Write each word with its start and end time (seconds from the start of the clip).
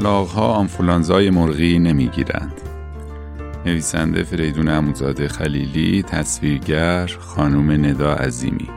کلاغها 0.00 0.46
آنفولانزای 0.46 1.30
مرغی 1.30 1.78
نمی‌گیرند. 1.78 2.60
نویسنده 3.66 4.22
فریدون 4.22 4.68
اموزاده 4.68 5.28
خلیلی 5.28 6.02
تصویرگر 6.02 7.06
خانم 7.20 7.70
ندا 7.86 8.14
عظیمی. 8.14 8.68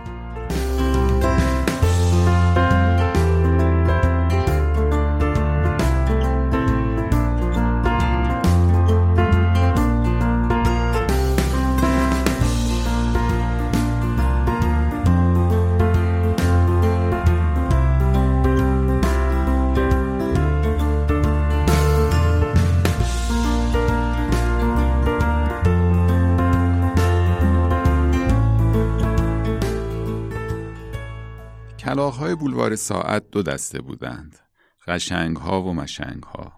کلاغهای 32.00 32.36
بولوار 32.36 32.76
ساعت 32.76 33.32
دو 33.32 33.44
دسته 33.44 33.82
بودند. 33.82 34.40
قشنگ 34.88 35.38
ها 35.38 35.64
و 35.64 35.74
مشنگ 35.74 36.24
ها 36.24 36.58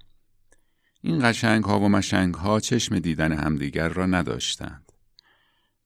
این 1.02 1.30
قشنگ 1.30 1.64
ها 1.64 1.80
و 1.80 1.90
مشنگ 1.90 2.34
ها 2.34 2.60
چشم 2.60 3.00
دیدن 3.00 3.32
همدیگر 3.32 3.90
را 3.90 4.06
نداشتند. 4.06 4.92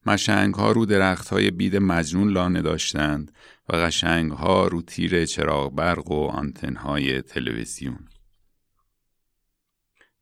مشنگ 0.06 0.54
ها 0.54 0.72
رو 0.72 0.86
درخت 0.86 1.28
های 1.28 1.50
بید 1.50 1.76
مجنون 1.76 2.28
لانه 2.28 2.62
داشتند 2.62 3.32
و 3.68 3.76
قشنگ 3.76 4.32
ها 4.32 4.68
رو 4.68 4.82
تیر 4.82 5.24
چراغ 5.24 5.74
برق 5.74 6.10
و 6.10 6.26
آنتن 6.26 6.76
های 6.76 7.22
تلویزیون 7.22 8.08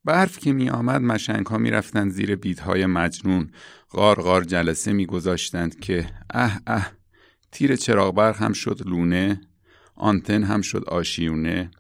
برف 0.05 0.39
که 0.39 0.53
می 0.53 0.71
آمد 0.71 1.01
مشنگ 1.01 1.47
ها 1.47 1.59
می 1.59 1.71
رفتند 1.71 2.11
زیر 2.11 2.37
بیدهای 2.37 2.87
مجنون 2.87 3.51
غار 3.91 4.21
غار 4.23 4.45
جلسه 4.45 4.93
می 4.93 5.07
گذاشتند 5.07 5.81
که 5.81 6.11
اه 6.31 6.61
اه 6.67 7.04
تیر 7.55 7.77
چراغ 7.77 8.15
برق 8.15 8.43
هم 8.43 8.53
شد 8.53 8.83
لونه 8.87 9.41
آنتن 9.95 10.43
هم 10.43 10.61
شد 10.61 10.85
آشیونه. 10.85 11.71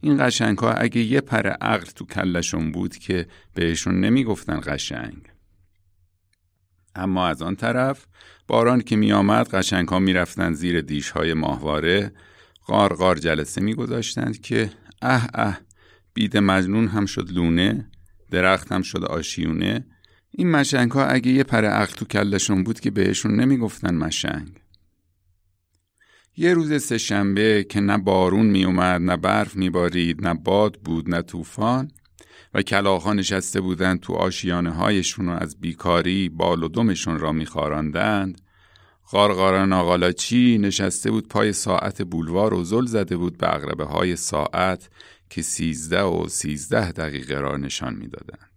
این 0.00 0.26
قشنگ 0.26 0.58
ها 0.58 0.72
اگه 0.72 1.00
یه 1.00 1.20
پر 1.20 1.46
عقل 1.46 1.84
تو 1.86 2.04
کلشون 2.04 2.72
بود 2.72 2.96
که 2.96 3.26
بهشون 3.54 4.00
نمی‌گفتن 4.00 4.60
قشنگ. 4.66 5.16
اما 6.94 7.26
از 7.26 7.42
آن 7.42 7.56
طرف 7.56 8.06
باران 8.46 8.80
که 8.80 8.96
می 8.96 9.12
آمد 9.12 9.48
قشنگ 9.48 9.88
ها 9.88 9.98
می 9.98 10.12
رفتن 10.12 10.52
زیر 10.52 10.80
دیش 10.80 11.10
های 11.10 11.34
ماهواره. 11.34 12.12
غار 12.66 12.94
غار 12.94 13.16
جلسه 13.16 13.60
می 13.60 13.74
گذاشتند 13.74 14.40
که 14.40 14.70
اه 15.02 15.28
اه 15.34 15.60
بید 16.14 16.36
مجنون 16.36 16.88
هم 16.88 17.06
شد 17.06 17.30
لونه 17.30 17.90
درخت 18.30 18.72
هم 18.72 18.82
شد 18.82 19.04
آشیونه. 19.04 19.86
این 20.30 20.50
مشنگ 20.50 20.90
ها 20.90 21.04
اگه 21.04 21.30
یه 21.30 21.42
پر 21.42 21.64
عقل 21.64 21.92
تو 21.92 22.04
کلشون 22.04 22.64
بود 22.64 22.80
که 22.80 22.90
بهشون 22.90 23.40
نمی‌گفتن 23.40 23.94
مشنگ. 23.94 24.65
یه 26.38 26.54
روز 26.54 26.82
سهشنبه 26.82 27.66
که 27.68 27.80
نه 27.80 27.98
بارون 27.98 28.46
می 28.46 28.64
اومد 28.64 29.00
نه 29.00 29.16
برف 29.16 29.56
می 29.56 29.70
بارید 29.70 30.26
نه 30.26 30.34
باد 30.34 30.74
بود 30.84 31.10
نه 31.10 31.22
طوفان 31.22 31.90
و 32.54 32.62
کلاغها 32.62 33.12
نشسته 33.12 33.60
بودند 33.60 34.00
تو 34.00 34.12
آشیانه 34.12 34.70
هایشون 34.70 35.28
و 35.28 35.32
از 35.32 35.60
بیکاری 35.60 36.28
بال 36.28 36.62
و 36.62 36.68
دمشون 36.68 37.18
را 37.18 37.32
میخواراندند 37.32 38.40
غارغاران 39.10 39.72
آقالاچی 39.72 40.58
نشسته 40.58 41.10
بود 41.10 41.28
پای 41.28 41.52
ساعت 41.52 42.02
بولوار 42.02 42.54
و 42.54 42.64
زل 42.64 42.86
زده 42.86 43.16
بود 43.16 43.38
به 43.38 43.54
اغربه 43.54 43.84
های 43.84 44.16
ساعت 44.16 44.88
که 45.30 45.42
سیزده 45.42 46.02
و 46.02 46.28
سیزده 46.28 46.92
دقیقه 46.92 47.34
را 47.40 47.56
نشان 47.56 47.94
می‌دادند. 47.94 48.55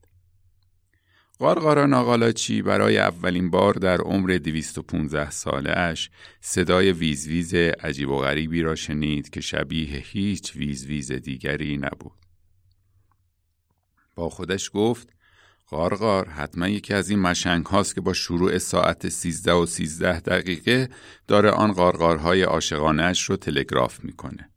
قارقارا 1.40 1.86
ناقالاچی 1.86 2.62
برای 2.62 2.98
اولین 2.98 3.50
بار 3.50 3.74
در 3.74 3.98
عمر 3.98 4.38
215 4.38 5.30
ساله 5.30 5.72
اش 5.78 6.10
صدای 6.42 6.92
ویزویز 6.92 7.54
عجیب 7.54 8.10
و 8.10 8.18
غریبی 8.18 8.62
را 8.62 8.76
شنید 8.76 9.30
که 9.30 9.42
شبیه 9.42 9.98
هیچ 9.98 10.56
ویزویز 10.56 11.12
دیگری 11.12 11.78
نبود. 11.78 12.26
با 14.16 14.30
خودش 14.30 14.72
گفت 14.74 15.10
قارقار 15.68 16.30
حتما 16.30 16.68
یکی 16.68 16.94
از 16.94 17.10
این 17.10 17.20
مشنگ 17.20 17.66
هاست 17.66 17.96
که 17.96 18.02
با 18.02 18.14
شروع 18.14 18.58
ساعت 18.58 19.10
13 19.10 19.54
و 19.54 19.66
13 19.66 20.20
دقیقه 20.20 20.90
داره 21.28 21.50
آن 21.50 21.72
قارقارهای 21.72 22.42
عاشقانش 22.42 23.24
رو 23.24 23.36
تلگراف 23.36 24.04
می‌کنه. 24.04 24.50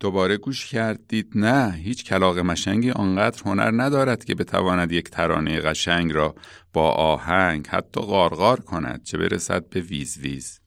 دوباره 0.00 0.36
گوش 0.36 0.66
کرد 0.66 1.04
دید 1.04 1.32
نه 1.34 1.72
هیچ 1.72 2.04
کلاغ 2.04 2.38
مشنگی 2.38 2.90
آنقدر 2.90 3.42
هنر 3.44 3.82
ندارد 3.82 4.24
که 4.24 4.34
بتواند 4.34 4.92
یک 4.92 5.10
ترانه 5.10 5.60
قشنگ 5.60 6.12
را 6.12 6.34
با 6.72 6.90
آهنگ 6.90 7.66
حتی 7.66 8.00
غارغار 8.00 8.60
کند 8.60 9.02
چه 9.02 9.18
برسد 9.18 9.68
به 9.68 9.80
ویز 9.80 10.18
ویز. 10.18 10.60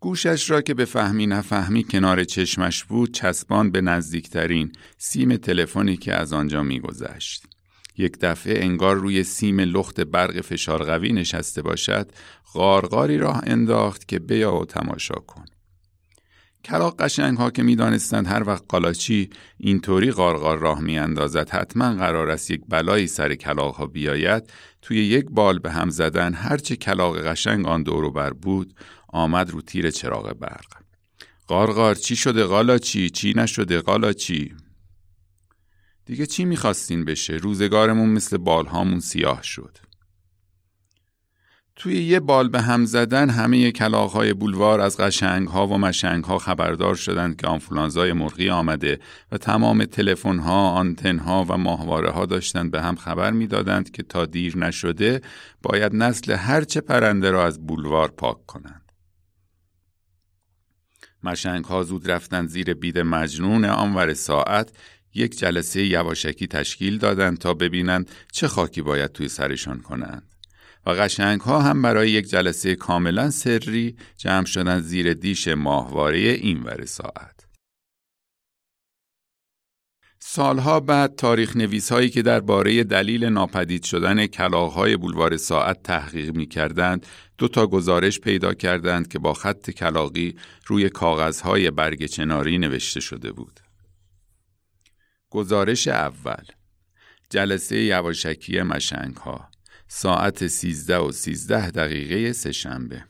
گوشش 0.00 0.50
را 0.50 0.60
که 0.60 0.74
به 0.74 0.84
فهمی 0.84 1.26
نفهمی 1.26 1.84
کنار 1.84 2.24
چشمش 2.24 2.84
بود 2.84 3.14
چسبان 3.14 3.70
به 3.70 3.80
نزدیکترین 3.80 4.72
سیم 4.98 5.36
تلفنی 5.36 5.96
که 5.96 6.14
از 6.14 6.32
آنجا 6.32 6.62
میگذشت. 6.62 7.46
یک 7.96 8.18
دفعه 8.20 8.64
انگار 8.64 8.96
روی 8.96 9.24
سیم 9.24 9.60
لخت 9.60 10.00
برق 10.00 10.40
فشار 10.40 10.84
قوی 10.84 11.12
نشسته 11.12 11.62
باشد 11.62 12.12
غارغاری 12.52 13.18
راه 13.18 13.42
انداخت 13.46 14.08
که 14.08 14.18
بیا 14.18 14.54
و 14.54 14.64
تماشا 14.64 15.14
کن. 15.14 15.44
کلاق 16.64 17.02
قشنگ 17.02 17.38
ها 17.38 17.50
که 17.50 17.62
می‌دانستند 17.62 18.26
هر 18.26 18.48
وقت 18.48 18.64
قالاچی 18.68 19.30
اینطوری 19.58 20.10
غارغار 20.10 20.58
راه 20.58 20.80
میاندازد 20.80 21.50
حتما 21.50 21.94
قرار 21.94 22.30
است 22.30 22.50
یک 22.50 22.62
بلایی 22.68 23.06
سر 23.06 23.34
کلاق 23.34 23.74
ها 23.74 23.86
بیاید. 23.86 24.52
توی 24.82 25.04
یک 25.04 25.26
بال 25.30 25.58
به 25.58 25.70
هم 25.70 25.90
زدن 25.90 26.34
هرچه 26.34 26.76
کلاق 26.76 27.26
قشنگ 27.26 27.66
آن 27.66 27.82
دورو 27.82 28.10
بر 28.10 28.32
بود 28.32 28.74
آمد 29.08 29.50
رو 29.50 29.60
تیر 29.60 29.90
چراغ 29.90 30.32
برق. 30.32 30.82
غارغار 31.48 31.94
چی 31.94 32.16
شده 32.16 32.44
قالاچی؟ 32.44 33.10
چی 33.10 33.32
نشده 33.36 33.80
قالاچی؟ 33.80 34.54
دیگه 36.04 36.26
چی 36.26 36.44
می‌خواستین 36.44 37.04
بشه؟ 37.04 37.32
روزگارمون 37.32 38.08
مثل 38.08 38.36
بالهامون 38.36 39.00
سیاه 39.00 39.42
شد. 39.42 39.78
توی 41.76 42.02
یه 42.02 42.20
بال 42.20 42.48
به 42.48 42.60
هم 42.60 42.84
زدن 42.84 43.30
همه 43.30 43.72
کلاغهای 43.72 44.32
بولوار 44.32 44.80
از 44.80 44.96
قشنگ 44.96 45.48
ها 45.48 45.66
و 45.66 45.78
مشنگ 45.78 46.24
ها 46.24 46.38
خبردار 46.38 46.94
شدند 46.94 47.36
که 47.36 47.46
آنفولانزای 47.46 48.12
مرغی 48.12 48.50
آمده 48.50 49.00
و 49.32 49.38
تمام 49.38 49.84
تلفن 49.84 50.38
ها، 50.38 50.70
آنتن 50.70 51.18
ها 51.18 51.46
و 51.48 51.56
ماهواره 51.56 52.10
ها 52.10 52.26
داشتند 52.26 52.70
به 52.70 52.82
هم 52.82 52.96
خبر 52.96 53.30
می‌دادند 53.30 53.90
که 53.90 54.02
تا 54.02 54.26
دیر 54.26 54.58
نشده 54.58 55.20
باید 55.62 55.94
نسل 55.94 56.32
هرچه 56.32 56.80
پرنده 56.80 57.30
را 57.30 57.46
از 57.46 57.66
بولوار 57.66 58.08
پاک 58.08 58.46
کنند. 58.46 58.92
مشنگ 61.22 61.64
ها 61.64 61.82
زود 61.82 62.10
رفتند 62.10 62.48
زیر 62.48 62.74
بید 62.74 62.98
مجنون 62.98 63.64
آنور 63.64 64.14
ساعت 64.14 64.72
یک 65.14 65.38
جلسه 65.38 65.86
یواشکی 65.86 66.46
تشکیل 66.46 66.98
دادند 66.98 67.38
تا 67.38 67.54
ببینند 67.54 68.10
چه 68.32 68.48
خاکی 68.48 68.82
باید 68.82 69.12
توی 69.12 69.28
سرشان 69.28 69.80
کنند. 69.80 70.31
و 70.86 70.90
قشنگ 70.90 71.40
ها 71.40 71.60
هم 71.60 71.82
برای 71.82 72.10
یک 72.10 72.26
جلسه 72.26 72.74
کاملا 72.74 73.30
سری 73.30 73.96
جمع 74.16 74.44
شدن 74.44 74.80
زیر 74.80 75.14
دیش 75.14 75.48
ماهواره 75.48 76.18
این 76.18 76.62
ور 76.62 76.84
ساعت. 76.84 77.42
سالها 80.18 80.80
بعد 80.80 81.16
تاریخ 81.16 81.56
نویس 81.56 81.92
هایی 81.92 82.10
که 82.10 82.22
درباره 82.22 82.84
دلیل 82.84 83.24
ناپدید 83.24 83.84
شدن 83.84 84.26
های 84.52 84.96
بولوار 84.96 85.36
ساعت 85.36 85.82
تحقیق 85.82 86.36
می 86.36 86.46
کردند 86.46 87.06
دو 87.38 87.48
تا 87.48 87.66
گزارش 87.66 88.20
پیدا 88.20 88.54
کردند 88.54 89.08
که 89.08 89.18
با 89.18 89.34
خط 89.34 89.70
کلاقی 89.70 90.36
روی 90.66 90.88
کاغذهای 90.88 91.70
برگ 91.70 92.06
چناری 92.06 92.58
نوشته 92.58 93.00
شده 93.00 93.32
بود. 93.32 93.60
گزارش 95.30 95.88
اول 95.88 96.44
جلسه 97.30 97.80
یواشکی 97.80 98.62
مشنگ 98.62 99.16
ها 99.16 99.51
ساعت 99.94 100.46
سیزده 100.46 100.98
و 100.98 101.12
سیزده 101.12 101.70
دقیقه 101.70 102.32
سهشنبه 102.32 103.04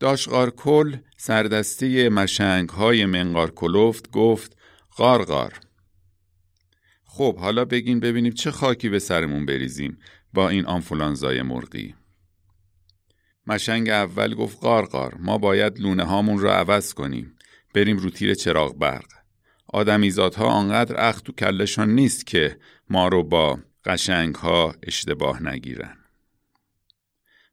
داشقار 0.00 0.50
کل 0.50 0.96
سردسته 1.16 2.08
مشنگ 2.08 2.68
های 2.68 3.06
منقار 3.06 3.50
کلوفت 3.50 4.10
گفت 4.10 4.56
غارغار. 4.96 5.60
خب 7.04 7.38
حالا 7.38 7.64
بگین 7.64 8.00
ببینیم 8.00 8.32
چه 8.32 8.50
خاکی 8.50 8.88
به 8.88 8.98
سرمون 8.98 9.46
بریزیم 9.46 9.98
با 10.32 10.48
این 10.48 10.66
آنفولانزای 10.66 11.42
مرغی. 11.42 11.94
مشنگ 13.46 13.88
اول 13.88 14.34
گفت 14.34 14.60
قارقار 14.60 15.14
ما 15.18 15.38
باید 15.38 15.80
لونه 15.80 16.04
هامون 16.04 16.38
رو 16.38 16.48
عوض 16.48 16.94
کنیم 16.94 17.36
بریم 17.74 17.96
رو 17.96 18.10
تیر 18.10 18.34
چراغ 18.34 18.78
برق. 18.78 19.08
آدمیزادها 19.66 20.46
آنقدر 20.46 21.08
اخت 21.08 21.24
تو 21.24 21.32
کلشان 21.32 21.90
نیست 21.90 22.26
که 22.26 22.58
ما 22.90 23.08
رو 23.08 23.22
با 23.22 23.58
قشنگ 23.86 24.34
ها 24.34 24.74
اشتباه 24.82 25.42
نگیرن. 25.42 25.96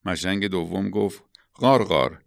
مشنگ 0.05 0.47
دوم 0.47 0.89
گفت 0.89 1.23
قارقار 1.53 2.21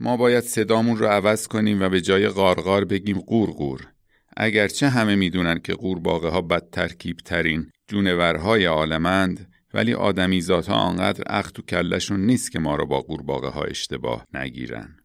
ما 0.00 0.16
باید 0.16 0.44
صدامون 0.44 0.98
رو 0.98 1.06
عوض 1.06 1.48
کنیم 1.48 1.82
و 1.82 1.88
به 1.88 2.00
جای 2.00 2.28
قارقار 2.28 2.84
بگیم 2.84 3.18
قورقور 3.18 3.88
اگرچه 4.36 4.88
همه 4.88 5.14
می‌دونن 5.14 5.58
که 5.58 5.74
قورباغه 5.74 6.28
ها 6.28 6.40
بد 6.40 6.70
ترکیب 6.70 7.16
ترین 7.16 7.70
جونورهای 7.88 8.64
عالمند 8.64 9.52
ولی 9.74 9.94
آدمیزادها 9.94 10.74
آنقدر 10.74 11.24
اخت 11.26 11.58
و 11.58 11.62
کلشون 11.62 12.20
نیست 12.20 12.52
که 12.52 12.58
ما 12.58 12.76
رو 12.76 12.86
با 12.86 13.00
قورباغه 13.00 13.48
ها 13.48 13.62
اشتباه 13.62 14.26
نگیرن. 14.34 14.98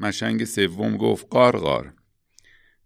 مشنگ 0.00 0.44
سوم 0.44 0.96
گفت 0.96 1.26
قارقار 1.30 1.94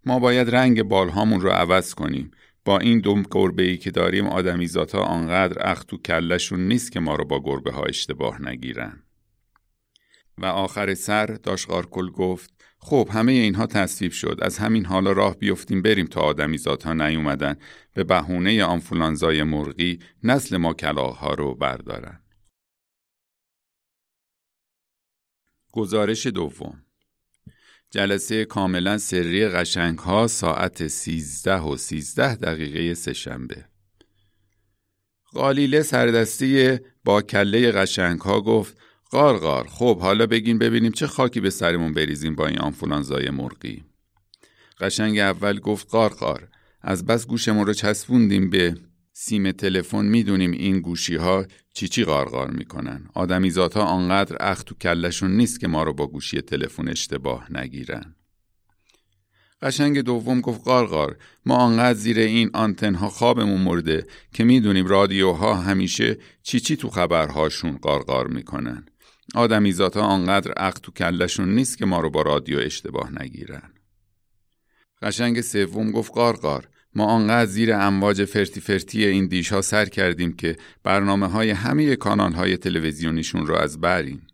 ما 0.05 0.19
باید 0.19 0.51
رنگ 0.51 0.83
بالهامون 0.83 1.41
رو 1.41 1.51
عوض 1.51 1.95
کنیم. 1.95 2.31
با 2.67 2.79
این 2.79 3.01
دم 3.01 3.23
گربه 3.23 3.63
ای 3.63 3.77
که 3.77 3.91
داریم 3.91 4.27
آدمیزادها 4.27 5.01
آنقدر 5.01 5.71
اخت 5.71 5.93
و 5.93 5.99
کلشون 5.99 6.69
نیست 6.69 6.93
که 6.93 7.01
ما 7.01 7.15
رو 7.15 7.25
با 7.25 7.43
گربه 7.45 7.73
ها 7.73 7.85
اشتباه 7.85 8.43
نگیرن. 8.43 9.03
و 10.39 10.47
آخر 10.47 10.95
سر 10.95 11.27
داشقارکل 11.27 12.11
گفت 12.11 12.51
خب 12.79 13.09
همه 13.13 13.33
اینها 13.33 13.67
تصویب 13.67 14.13
شد. 14.13 14.39
از 14.43 14.59
همین 14.59 14.85
حالا 14.85 15.13
راه 15.13 15.39
بیفتیم 15.39 15.83
بریم 15.83 16.07
تا 16.07 16.21
آدمی 16.21 16.59
ها 16.85 16.93
نیومدن. 16.93 17.57
به 17.95 18.05
بهونه 18.05 18.65
آنفولانزای 18.65 19.43
مرغی 19.43 19.99
نسل 20.23 20.57
ما 20.57 20.75
ها 20.97 21.35
رو 21.35 21.55
بردارن. 21.55 22.21
گزارش 25.73 26.27
دوم. 26.27 26.86
جلسه 27.91 28.45
کاملا 28.45 28.99
سری 28.99 29.49
قشنگ 29.49 29.99
ها 29.99 30.27
ساعت 30.27 30.87
13 30.87 31.59
و 31.59 31.77
13 31.77 32.35
دقیقه 32.35 32.95
سهشنبه 32.95 33.65
قالیله 35.33 35.83
سردستی 35.83 36.79
با 37.05 37.23
کله 37.23 37.73
قشنگ 37.73 38.21
ها 38.21 38.41
گفت 38.41 38.77
قارقار 39.11 39.67
خب 39.69 40.01
حالا 40.01 40.27
بگین 40.27 40.59
ببینیم 40.59 40.93
چه 40.93 41.07
خاکی 41.07 41.41
به 41.41 41.51
سرمون 41.51 41.93
بریزیم 41.93 42.35
با 42.35 42.47
این 42.47 42.59
آنفولانزای 42.59 43.31
مرغی. 43.31 43.85
قشنگ 44.81 45.19
اول 45.19 45.59
گفت 45.59 45.91
قارقار 45.91 46.49
از 46.81 47.07
بس 47.07 47.27
گوشمون 47.27 47.67
رو 47.67 47.73
چسبوندیم 47.73 48.51
به 48.51 48.75
سیم 49.19 49.53
تلفن 49.53 50.05
می‌دونیم 50.05 50.51
این 50.51 50.81
گوشی 50.81 51.17
ها 51.17 51.47
چی 51.73 51.89
چی 51.89 52.05
قارقار 52.05 52.51
می‌کنن. 52.51 53.09
آدمیزادها 53.15 53.83
آنقدر 53.83 54.37
اخت 54.41 54.67
تو 54.67 54.75
کلشون 54.75 55.37
نیست 55.37 55.61
که 55.61 55.69
ما 55.69 55.83
رو 55.83 55.93
با 55.93 56.07
گوشی 56.07 56.41
تلفن 56.41 56.89
اشتباه 56.89 57.53
نگیرن. 57.53 58.15
قشنگ 59.63 60.01
دوم 60.01 60.41
گفت 60.41 60.65
قارقار 60.65 61.17
ما 61.47 61.57
آنقدر 61.57 61.99
زیر 61.99 62.19
این 62.19 62.51
آنتنها 62.55 63.09
خوابمون 63.09 63.61
مرده 63.61 64.07
که 64.33 64.45
می‌دونیم 64.45 64.87
رادیوها 64.87 65.55
همیشه 65.55 66.19
چی 66.43 66.61
چی 66.61 66.77
تو 66.77 66.91
خبرهاشون 66.91 67.77
قارقار 67.77 68.27
می‌کنن. 68.27 68.87
آدمیزادها 69.35 70.03
آنقدر 70.03 70.53
عقل 70.53 70.81
تو 70.81 70.93
کلشون 70.93 71.55
نیست 71.55 71.79
که 71.79 71.87
ما 71.87 72.01
رو 72.01 72.11
با 72.11 72.23
رادیو 72.23 72.59
اشتباه 72.59 73.23
نگیرن. 73.23 73.73
قشنگ 75.03 75.41
سوم 75.41 75.91
گفت 75.91 76.13
قارقار 76.13 76.69
ما 76.97 77.05
آنقدر 77.05 77.51
زیر 77.51 77.73
امواج 77.73 78.25
فرتی 78.25 78.61
فرتی 78.61 79.07
این 79.07 79.27
دیش 79.27 79.53
ها 79.53 79.61
سر 79.63 79.85
کردیم 79.85 80.33
که 80.33 80.57
برنامه 80.83 81.27
های 81.27 81.51
همه 81.51 81.97
کانال 81.97 82.33
های 82.33 82.57
تلویزیونیشون 82.57 83.47
رو 83.47 83.55
از 83.55 83.81
بریم. 83.81 84.27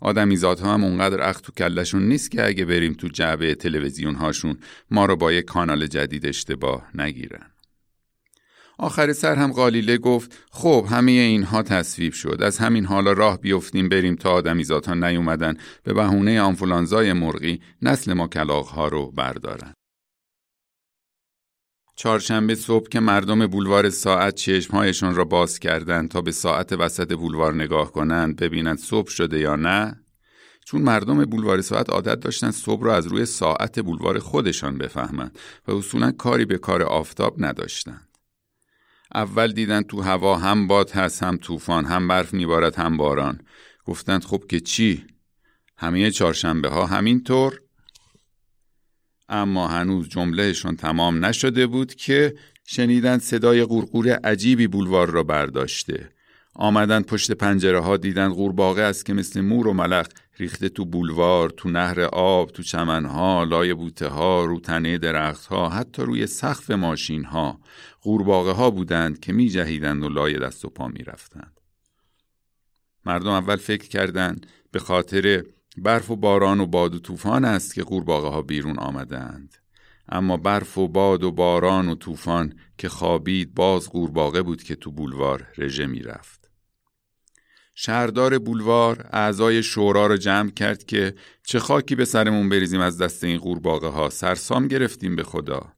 آدمیزادها 0.00 0.74
هم 0.74 0.84
اونقدر 0.84 1.20
عقل 1.20 1.40
تو 1.40 1.52
کلشون 1.52 2.08
نیست 2.08 2.30
که 2.30 2.46
اگه 2.46 2.64
بریم 2.64 2.92
تو 2.92 3.08
جعبه 3.08 3.54
تلویزیون 3.54 4.14
هاشون 4.14 4.56
ما 4.90 5.06
رو 5.06 5.16
با 5.16 5.32
یک 5.32 5.44
کانال 5.44 5.86
جدید 5.86 6.26
اشتباه 6.26 6.90
نگیرن. 6.94 7.46
آخر 8.78 9.12
سر 9.12 9.34
هم 9.34 9.52
قالیله 9.52 9.98
گفت 9.98 10.38
خب 10.50 10.86
همه 10.90 11.12
اینها 11.12 11.62
تصویب 11.62 12.12
شد 12.12 12.38
از 12.42 12.58
همین 12.58 12.84
حالا 12.84 13.12
راه 13.12 13.40
بیفتیم 13.40 13.88
بریم 13.88 14.16
تا 14.16 14.32
آدمیزادها 14.32 14.94
نیومدن 14.94 15.54
به 15.82 15.92
بهونه 15.92 16.40
آنفولانزای 16.40 17.12
مرغی 17.12 17.60
نسل 17.82 18.12
ما 18.12 18.28
ها 18.74 18.88
رو 18.88 19.10
بردارن 19.10 19.74
چهارشنبه 22.00 22.54
صبح 22.54 22.88
که 22.88 23.00
مردم 23.00 23.46
بولوار 23.46 23.90
ساعت 23.90 24.34
چشمهایشان 24.34 25.14
را 25.14 25.24
باز 25.24 25.58
کردند 25.58 26.08
تا 26.08 26.20
به 26.20 26.32
ساعت 26.32 26.72
وسط 26.72 27.12
بولوار 27.12 27.54
نگاه 27.54 27.92
کنند 27.92 28.36
ببینند 28.36 28.78
صبح 28.78 29.10
شده 29.10 29.38
یا 29.38 29.56
نه. 29.56 30.04
چون 30.64 30.82
مردم 30.82 31.24
بولوار 31.24 31.60
ساعت 31.60 31.90
عادت 31.90 32.20
داشتن 32.20 32.50
صبح 32.50 32.84
را 32.84 32.96
از 32.96 33.06
روی 33.06 33.26
ساعت 33.26 33.80
بولوار 33.80 34.18
خودشان 34.18 34.78
بفهمند 34.78 35.38
و 35.68 35.72
اصولا 35.72 36.10
کاری 36.10 36.44
به 36.44 36.58
کار 36.58 36.82
آفتاب 36.82 37.44
نداشتند. 37.44 38.08
اول 39.14 39.52
دیدن 39.52 39.82
تو 39.82 40.00
هوا 40.00 40.36
هم 40.36 40.66
باد 40.66 40.90
هست 40.90 41.22
هم 41.22 41.36
طوفان 41.36 41.84
هم 41.84 42.08
برف 42.08 42.34
میبارد 42.34 42.76
هم 42.76 42.96
باران. 42.96 43.40
گفتند 43.84 44.24
خب 44.24 44.44
که 44.48 44.60
چی؟ 44.60 45.04
همه 45.76 46.10
چهارشنبه 46.10 46.68
ها 46.68 46.86
همینطور؟ 46.86 47.60
اما 49.30 49.68
هنوز 49.68 50.08
جملهشون 50.08 50.76
تمام 50.76 51.24
نشده 51.24 51.66
بود 51.66 51.94
که 51.94 52.34
شنیدن 52.64 53.18
صدای 53.18 53.64
قورقور 53.64 54.08
عجیبی 54.08 54.66
بولوار 54.66 55.10
را 55.10 55.22
برداشته 55.22 56.10
آمدن 56.54 57.02
پشت 57.02 57.32
پنجره 57.32 57.80
ها 57.80 57.96
دیدن 57.96 58.28
قورباغه 58.28 58.82
است 58.82 59.06
که 59.06 59.14
مثل 59.14 59.40
مور 59.40 59.68
و 59.68 59.72
ملخ 59.72 60.06
ریخته 60.38 60.68
تو 60.68 60.84
بولوار، 60.84 61.50
تو 61.50 61.68
نهر 61.68 62.00
آب، 62.00 62.50
تو 62.50 62.62
چمنها، 62.62 63.44
لای 63.44 63.74
بوته 63.74 64.06
ها، 64.06 64.44
رو 64.44 64.60
تنه 64.60 64.98
درخت 64.98 65.46
ها، 65.46 65.68
حتی 65.68 66.02
روی 66.02 66.26
سقف 66.26 66.70
ماشین 66.70 67.24
ها، 67.24 67.60
قورباغه 68.00 68.52
ها 68.52 68.70
بودند 68.70 69.20
که 69.20 69.32
می 69.32 69.48
جهیدند 69.48 70.02
و 70.02 70.08
لای 70.08 70.38
دست 70.38 70.64
و 70.64 70.68
پا 70.68 70.88
می 70.88 71.04
رفتند. 71.04 71.60
مردم 73.04 73.30
اول 73.30 73.56
فکر 73.56 73.88
کردند 73.88 74.46
به 74.70 74.78
خاطر 74.78 75.44
برف 75.82 76.10
و 76.10 76.16
باران 76.16 76.60
و 76.60 76.66
باد 76.66 76.94
و 76.94 76.98
طوفان 76.98 77.44
است 77.44 77.74
که 77.74 77.82
قورباغه 77.82 78.28
ها 78.28 78.42
بیرون 78.42 78.78
آمدند. 78.78 79.56
اما 80.08 80.36
برف 80.36 80.78
و 80.78 80.88
باد 80.88 81.24
و 81.24 81.32
باران 81.32 81.88
و 81.88 81.94
طوفان 81.94 82.54
که 82.78 82.88
خوابید 82.88 83.54
باز 83.54 83.88
قورباغه 83.88 84.42
بود 84.42 84.62
که 84.62 84.74
تو 84.74 84.90
بولوار 84.90 85.46
رژه 85.58 85.86
می 85.86 86.02
رفت. 86.02 86.50
شهردار 87.74 88.38
بولوار 88.38 89.08
اعضای 89.12 89.62
شورا 89.62 90.06
را 90.06 90.16
جمع 90.16 90.50
کرد 90.50 90.84
که 90.84 91.14
چه 91.44 91.58
خاکی 91.58 91.94
به 91.94 92.04
سرمون 92.04 92.48
بریزیم 92.48 92.80
از 92.80 92.98
دست 92.98 93.24
این 93.24 93.38
قورباغه 93.38 93.88
ها 93.88 94.10
سرسام 94.10 94.68
گرفتیم 94.68 95.16
به 95.16 95.22
خدا 95.22 95.72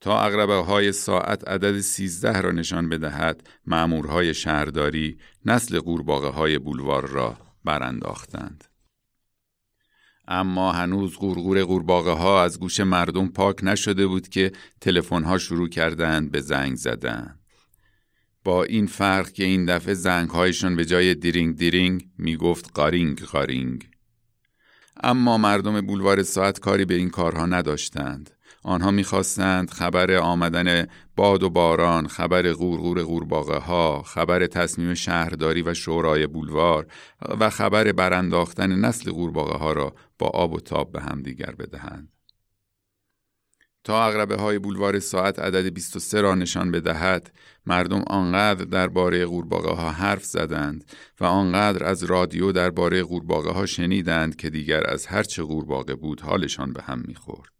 تا 0.00 0.20
اقربه 0.20 0.54
های 0.54 0.92
ساعت 0.92 1.48
عدد 1.48 1.80
سیزده 1.80 2.40
را 2.40 2.50
نشان 2.50 2.88
بدهد 2.88 3.48
معمورهای 3.66 4.34
شهرداری 4.34 5.18
نسل 5.46 5.78
قورباغه 5.78 6.28
های 6.28 6.58
بولوار 6.58 7.06
را 7.06 7.36
برانداختند 7.64 8.69
اما 10.30 10.72
هنوز 10.72 11.16
قورقور 11.16 11.62
قورباغه 11.62 12.10
ها 12.10 12.42
از 12.42 12.60
گوش 12.60 12.80
مردم 12.80 13.28
پاک 13.28 13.64
نشده 13.64 14.06
بود 14.06 14.28
که 14.28 14.52
تلفن 14.80 15.24
ها 15.24 15.38
شروع 15.38 15.68
کردند 15.68 16.30
به 16.30 16.40
زنگ 16.40 16.74
زدن. 16.76 17.38
با 18.44 18.64
این 18.64 18.86
فرق 18.86 19.32
که 19.32 19.44
این 19.44 19.64
دفعه 19.64 19.94
زنگهایشان 19.94 20.76
به 20.76 20.84
جای 20.84 21.14
دیرینگ 21.14 21.56
دیرینگ 21.56 22.08
می‌گفت 22.18 22.70
قارینگ 22.74 23.20
قارینگ. 23.20 23.88
اما 25.02 25.38
مردم 25.38 25.80
بولوار 25.80 26.22
ساعت 26.22 26.58
کاری 26.58 26.84
به 26.84 26.94
این 26.94 27.10
کارها 27.10 27.46
نداشتند. 27.46 28.30
آنها 28.62 28.90
می‌خواستند 28.90 29.70
خبر 29.70 30.16
آمدن 30.16 30.86
باد 31.16 31.42
و 31.42 31.50
باران، 31.50 32.06
خبر 32.06 32.52
غورغور 32.52 33.02
غورباغه 33.02 33.58
ها، 33.58 34.02
خبر 34.02 34.46
تصمیم 34.46 34.94
شهرداری 34.94 35.62
و 35.62 35.74
شورای 35.74 36.26
بولوار 36.26 36.86
و 37.40 37.50
خبر 37.50 37.92
برانداختن 37.92 38.72
نسل 38.72 39.10
غورباغه 39.10 39.58
ها 39.58 39.72
را 39.72 39.94
با 40.18 40.26
آب 40.26 40.52
و 40.52 40.60
تاب 40.60 40.92
به 40.92 41.00
هم 41.00 41.22
دیگر 41.22 41.54
بدهند. 41.58 42.08
تا 43.84 44.04
اغربه 44.04 44.36
های 44.36 44.58
بولوار 44.58 44.98
ساعت 44.98 45.38
عدد 45.38 45.66
23 45.66 46.20
را 46.20 46.34
نشان 46.34 46.70
بدهد 46.70 47.32
مردم 47.66 48.02
آنقدر 48.06 48.64
درباره 48.64 49.26
قورباغه 49.26 49.70
ها 49.70 49.90
حرف 49.90 50.24
زدند 50.24 50.84
و 51.20 51.24
آنقدر 51.24 51.84
از 51.84 52.04
رادیو 52.04 52.52
درباره 52.52 53.02
قورباغه 53.02 53.50
ها 53.50 53.66
شنیدند 53.66 54.36
که 54.36 54.50
دیگر 54.50 54.90
از 54.90 55.06
هرچه 55.06 55.42
قورباغه 55.42 55.94
بود 55.94 56.20
حالشان 56.20 56.72
به 56.72 56.82
هم 56.82 57.02
می‌خورد 57.06 57.59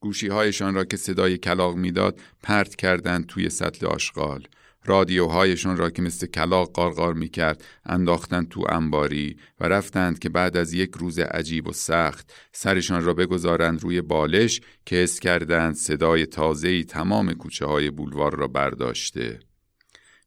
گوشی 0.00 0.28
هایشان 0.28 0.74
را 0.74 0.84
که 0.84 0.96
صدای 0.96 1.38
کلاق 1.38 1.76
می‌داد 1.76 2.20
پرت 2.42 2.76
کردند 2.76 3.26
توی 3.26 3.50
سطل 3.50 3.86
آشغال. 3.86 4.48
رادیوهایشان 4.84 5.76
را 5.76 5.90
که 5.90 6.02
مثل 6.02 6.26
کلاق 6.26 6.72
قارقار 6.72 7.14
می 7.14 7.28
کرد 7.28 7.64
انداختند 7.86 8.48
تو 8.48 8.64
انباری 8.68 9.36
و 9.60 9.68
رفتند 9.68 10.18
که 10.18 10.28
بعد 10.28 10.56
از 10.56 10.72
یک 10.72 10.90
روز 10.98 11.18
عجیب 11.18 11.68
و 11.68 11.72
سخت 11.72 12.32
سرشان 12.52 13.04
را 13.04 13.14
بگذارند 13.14 13.82
روی 13.82 14.00
بالش 14.00 14.60
که 14.86 14.96
حس 14.96 15.20
کردند 15.20 15.74
صدای 15.74 16.26
تازهی 16.26 16.84
تمام 16.84 17.32
کوچه 17.32 17.66
های 17.66 17.90
بولوار 17.90 18.36
را 18.36 18.48
برداشته. 18.48 19.40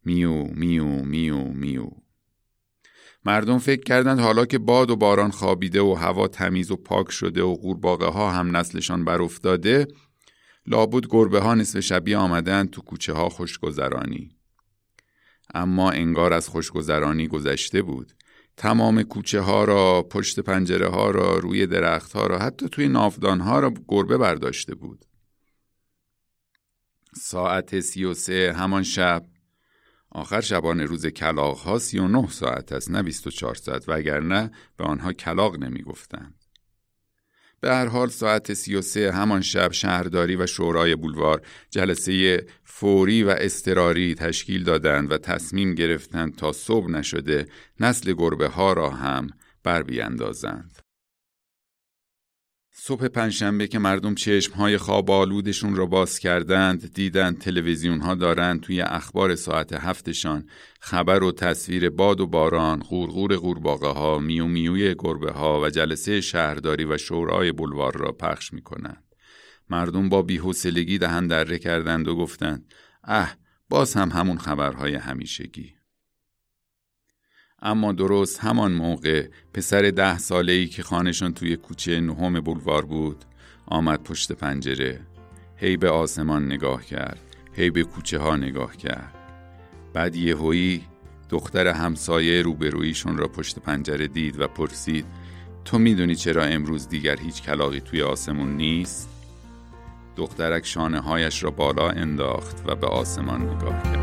میو 0.05 0.43
میو 0.43 0.85
میو 0.85 1.43
میو. 1.43 1.89
مردم 3.25 3.57
فکر 3.57 3.83
کردند 3.83 4.19
حالا 4.19 4.45
که 4.45 4.57
باد 4.57 4.91
و 4.91 4.95
باران 4.95 5.31
خوابیده 5.31 5.81
و 5.81 5.93
هوا 5.93 6.27
تمیز 6.27 6.71
و 6.71 6.75
پاک 6.75 7.11
شده 7.11 7.43
و 7.43 7.55
قورباغه 7.55 8.05
ها 8.05 8.31
هم 8.31 8.57
نسلشان 8.57 9.05
برافتاده 9.05 9.87
لابد 10.67 11.05
گربه 11.09 11.39
ها 11.39 11.55
نصف 11.55 11.79
شبیه 11.79 12.17
آمدند 12.17 12.69
تو 12.69 12.81
کوچه 12.81 13.13
ها 13.13 13.29
خوشگذرانی. 13.29 14.35
اما 15.53 15.91
انگار 15.91 16.33
از 16.33 16.47
خوشگذرانی 16.47 17.27
گذشته 17.27 17.81
بود. 17.81 18.13
تمام 18.57 19.03
کوچه 19.03 19.41
ها 19.41 19.63
را 19.63 20.01
پشت 20.01 20.39
پنجره 20.39 20.87
ها 20.87 21.11
را 21.11 21.37
روی 21.37 21.67
درخت 21.67 22.13
ها 22.13 22.27
را 22.27 22.39
حتی 22.39 22.69
توی 22.69 22.87
نافدان 22.87 23.39
ها 23.39 23.59
را 23.59 23.73
گربه 23.87 24.17
برداشته 24.17 24.75
بود. 24.75 25.05
ساعت 27.15 27.79
سی 27.79 28.03
و 28.03 28.13
سه 28.13 28.53
همان 28.57 28.83
شب 28.83 29.25
آخر 30.11 30.41
شبانه 30.41 30.85
روز 30.85 31.05
کلاغ 31.05 31.57
ها 31.57 31.79
سی 31.79 31.99
و 31.99 32.07
نه 32.07 32.29
ساعت 32.29 32.71
است 32.71 32.91
نه 32.91 33.03
بیست 33.03 33.27
و 33.27 33.31
چار 33.31 33.55
ساعت 33.55 33.89
وگرنه 33.89 34.51
به 34.77 34.83
آنها 34.83 35.13
کلاغ 35.13 35.59
نمی 35.59 35.81
گفتند. 35.81 36.35
به 37.59 37.69
هر 37.69 37.85
حال 37.85 38.09
ساعت 38.09 38.53
سی 38.53 38.75
و 38.75 38.81
سه 38.81 39.11
همان 39.11 39.41
شب 39.41 39.71
شهرداری 39.71 40.35
و 40.35 40.45
شورای 40.45 40.95
بولوار 40.95 41.41
جلسه 41.69 42.45
فوری 42.63 43.23
و 43.23 43.29
استراری 43.29 44.15
تشکیل 44.15 44.63
دادند 44.63 45.11
و 45.11 45.17
تصمیم 45.17 45.75
گرفتند 45.75 46.35
تا 46.35 46.51
صبح 46.51 46.89
نشده 46.89 47.47
نسل 47.79 48.13
گربه 48.13 48.47
ها 48.47 48.73
را 48.73 48.89
هم 48.89 49.27
بر 49.63 49.83
بیاندازند. 49.83 50.90
صبح 52.83 53.07
پنجشنبه 53.07 53.67
که 53.67 53.79
مردم 53.79 54.15
چشمهای 54.15 54.77
خواب 54.77 55.11
آلودشون 55.11 55.75
را 55.75 55.85
باز 55.85 56.19
کردند 56.19 56.93
دیدند 56.93 57.39
تلویزیون 57.39 57.99
ها 57.99 58.15
دارند 58.15 58.61
توی 58.61 58.81
اخبار 58.81 59.35
ساعت 59.35 59.73
هفتشان 59.73 60.47
خبر 60.79 61.23
و 61.23 61.31
تصویر 61.31 61.89
باد 61.89 62.19
و 62.19 62.27
باران 62.27 62.79
غورغور 62.79 63.35
قورباغه 63.35 63.87
ها 63.87 64.19
میو 64.19 64.47
میوی 64.47 64.95
گربه 64.99 65.31
ها 65.31 65.61
و 65.61 65.69
جلسه 65.69 66.21
شهرداری 66.21 66.85
و 66.85 66.97
شورای 66.97 67.51
بلوار 67.51 67.97
را 67.97 68.11
پخش 68.11 68.53
می 68.53 68.61
کنند. 68.61 69.03
مردم 69.69 70.09
با 70.09 70.21
بیحوصلگی 70.21 70.97
دهن 70.97 71.27
دره 71.27 71.59
کردند 71.59 72.07
و 72.07 72.15
گفتند 72.15 72.73
اه 73.03 73.35
باز 73.69 73.93
هم 73.93 74.09
همون 74.09 74.37
خبرهای 74.37 74.95
همیشگی 74.95 75.73
اما 77.61 77.91
درست 77.91 78.39
همان 78.39 78.71
موقع 78.71 79.27
پسر 79.53 79.81
ده 79.81 80.17
ساله 80.17 80.53
ای 80.53 80.67
که 80.67 80.83
خانشان 80.83 81.33
توی 81.33 81.55
کوچه 81.55 81.99
نهم 81.99 82.39
بولوار 82.39 82.85
بود 82.85 83.25
آمد 83.65 84.03
پشت 84.03 84.31
پنجره. 84.31 84.99
هی 85.55 85.77
به 85.77 85.89
آسمان 85.89 86.45
نگاه 86.45 86.85
کرد 86.85 87.19
هی 87.53 87.69
به 87.69 87.83
کوچه 87.83 88.19
ها 88.19 88.35
نگاه 88.35 88.77
کرد. 88.77 89.15
بعد 89.93 90.15
یهویی 90.15 90.81
دختر 91.29 91.67
همسایه 91.67 92.41
روبرویشون 92.41 93.17
را 93.17 93.27
پشت 93.27 93.59
پنجره 93.59 94.07
دید 94.07 94.41
و 94.41 94.47
پرسید 94.47 95.05
تو 95.65 95.79
می‌دونی 95.79 96.15
چرا 96.15 96.43
امروز 96.43 96.89
دیگر 96.89 97.19
هیچ 97.19 97.41
کلاقی 97.41 97.79
توی 97.79 98.01
آسمون 98.01 98.57
نیست؟ 98.57 99.09
دخترک 100.15 100.65
شانه 100.65 100.99
هایش 100.99 101.43
را 101.43 101.51
بالا 101.51 101.89
انداخت 101.89 102.63
و 102.65 102.75
به 102.75 102.87
آسمان 102.87 103.41
نگاه 103.41 103.83
کرد. 103.83 104.00